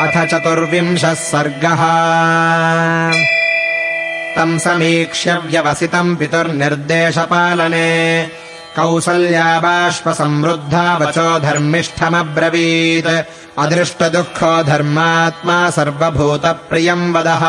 [0.00, 1.82] अथ चतुर्विंशः सर्गः।
[4.36, 8.28] तम् समीक्ष्य व्यवसितम् पितुर्निर्देशपालने।
[8.76, 13.26] कौसल्या बाष्पसमृद्धा वचो धर्मिष्ठमब्रवीत्।
[13.58, 17.42] अदृष्टदुःखो धर्मात्मा सर्वभूतप्रियम् वदः।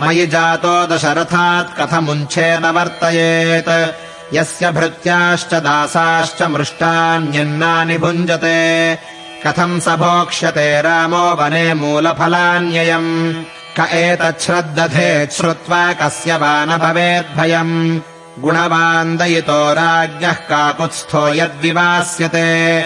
[0.00, 9.15] मयि जातो दशरथात् कथमुञ्छेन वर्तयेत् यस्य भृत्याश्च दासाश्च मृष्टान्यन्नानि भुञ्जते
[9.46, 13.44] कथम् स भोक्ष्यते रामो वने मूलफलान्ययम्।
[13.80, 18.00] क एतच्छ्रद्दधेत् श्रुत्वा कस्य वा न भवेद्भयम्।
[18.38, 22.80] गुणवान्दयितो राज्ञः काकुत्स्थो यद्विवास्यते।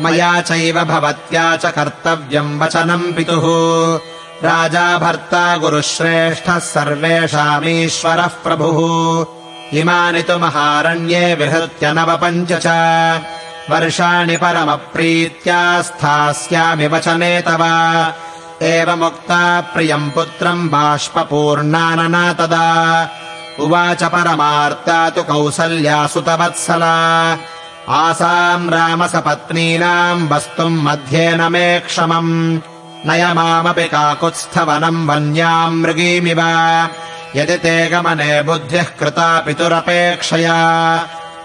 [0.00, 4.00] मया चैव भवत्या च कर्तव्यम् वचनम् पितुः।
[4.44, 12.66] राजा भर्ता गुरुश्रेष्ठः सर्वेषामीश्वरः प्रभुः। इमानि तु महारण्ये विहृत्य नवपञ्च च
[13.70, 17.66] वर्षाणि परमप्रीत्या स्थास्यामि वचने तव।
[18.62, 23.08] एवमुक्ता प्रियम् पुत्रम् बाष्पूर्णानना तदा
[23.58, 27.38] उवाच परमार्ता तु कौसल्या सुतवत्सला।
[27.88, 32.58] आसाम् रामसपत्नीनाम् वस्तुम् मध्ये न मे क्षमम्।
[33.06, 36.40] नय मामपि काकुत्स्थवनम् वन्याम् मृगीमिव।
[37.36, 40.96] यदि ते गमने बुद्धिः कृता पितुरपेक्षया।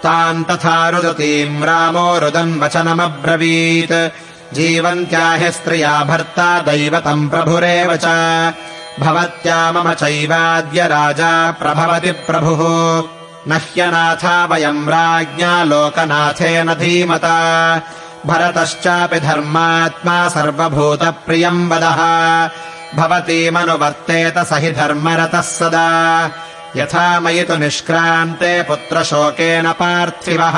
[0.02, 4.08] ताम् तथा रुदतीम् रामो रुदन् वचनमब्रवीत्।
[4.54, 8.04] जीवन्त्या हि स्त्रिया भर्ता दैवतम् प्रभुरेव च
[9.00, 12.58] भवत्या मम चैवाद्य राजा प्रभवति प्रभुः।
[13.48, 17.76] न ह्यनाथा वयम् राज्ञा लोकनाथेन धीमता।
[18.26, 22.00] भरतश्चापि धर्मात्मा सर्वभूतप्रियम् वदः।
[22.96, 26.30] भवतीमनुवर्तेत स हि धर्मरतः सदा।
[26.76, 30.56] यथा मयि तु निष्क्रान्ते पुत्रशोकेन पार्थिवः।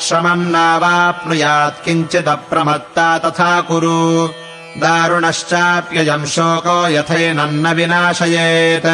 [0.00, 4.28] श्रमम् नावाप्नुयात् किञ्चिदप्रमत्ता तथा कुरु
[4.78, 8.86] दारुणश्चाप्ययम् शोको यथैनन्न विनाशयेत्।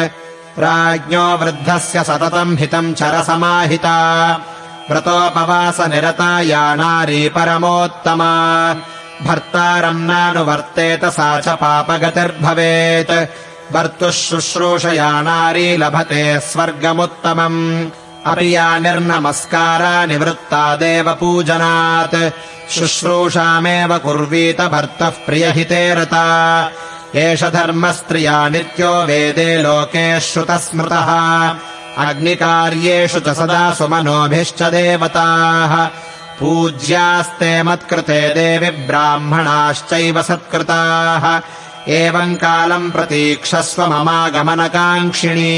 [0.59, 4.33] राज्ञो वृद्धस्य सततम् हितम् चरसमाहिता।
[4.89, 8.73] व्रतोपवासनिरता या नारी परमोत्तमा।
[9.23, 13.11] भर्तारम् नानुवर्तेत सा च पापगतिर्भवेत्।
[13.73, 17.89] भर्तुः शुश्रूषया नारी लभते स्वर्गमुत्तमम्
[18.31, 22.15] अपि या निर्नमस्कारा निवृत्ता देवपूजनात्।
[22.71, 26.25] शुश्रूषामेव कुर्वीत भर्तः प्रियहिते रता
[27.15, 31.09] एष धर्मस्त्रिया नित्यो वेदे लोके श्रुतः स्मृतः
[32.07, 35.85] अग्निकार्येषु च सदा सुमनोभिश्च देवताः।
[36.39, 41.25] पूज्यास्ते मत्कृते देवि ब्राह्मणाश्चैव सत्कृताः।
[41.91, 45.55] एवम् कालम् प्रतीक्षस्व ममागमनकाङ्क्षिणी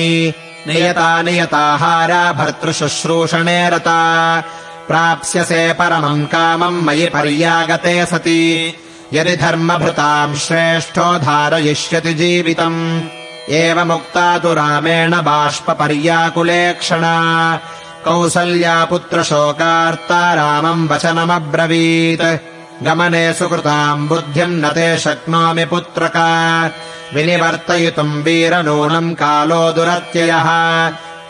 [0.69, 4.43] नियता नियताहारा भर्तृशुश्रूषणे रता।
[4.87, 8.73] प्राप्स्यसे परमम् कामम् मयि पर्यागते सति।
[9.13, 13.01] यदि धर्मभृताम् श्रेष्ठो धारयिष्यति जीवितम्।
[13.49, 17.59] एवमुक्ता तु रामेण बाष्पर्याकुलेक्षणा
[18.05, 26.65] कौसल्या पुत्रशोकार्ता रामम् वचनमब्रवीत् गमने सुकृताम् बुद्धिम् न ते शक्नोमि पुत्रका।
[27.13, 30.49] विनिवर्तयितुम् वीरनूनम् कालो दुरत्ययः।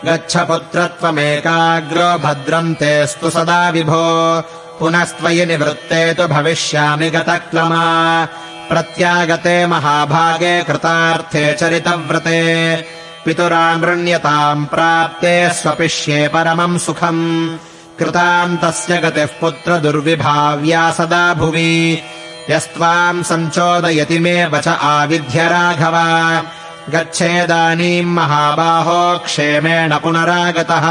[0.04, 4.40] गच्छ पुत्रत्वमेकाग्रो भद्रम् तेऽस्तु सदा विभो।
[4.78, 8.24] पुनस्त्वयि निवृत्ते तु भविष्यामि गतक्लमा।
[8.68, 12.76] प्रत्यागते महाभागे कृतार्थे चरितव्रते।
[13.24, 17.56] पितुरामृण्यताम् प्राप्ते स्वपिष्ये परमम् सुखम्
[18.00, 22.02] कृतान्तस्य गतिः पुत्रदुर्विभाव्या सदा भुवि।
[22.50, 26.42] यस्त्वाम् सञ्चोदयति मे वच आविध्य राघव।
[26.90, 30.86] गच्छेदानीम् महाबाहो क्षेमेण पुनरागतः।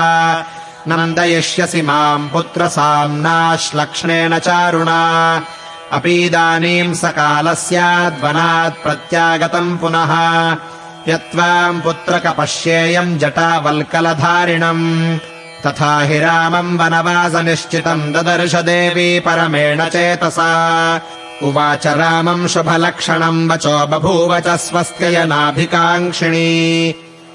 [0.87, 5.41] नन्दयिष्यसि माम् पुत्रसाम्नाश्लक्ष्णेन चारुणा।
[5.91, 10.11] अपीदानीम् सकालः स्याद्वनात् प्रत्यागतम् पुनः।
[11.07, 15.17] यत्त्वाम् पुत्रकपश्येयम् जटावल्कलधारिणम्
[15.65, 20.51] तथा हि रामम् वनवासनिश्चितम् ददर्श देवी परमेण चेतसा।
[21.43, 26.49] उवाच रामम् शुभलक्षणम् वचो बभूव च स्वस्त्ययनाभिकाङ्क्षिणी।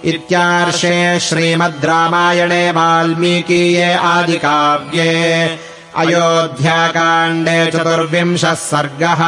[0.04, 5.12] इत्यार्षे श्रीमद् रामायणे वाल्मीकीये आदिकाव्ये
[5.96, 9.20] अयोध्याकाण्डे चतुर्विंशः सर्गः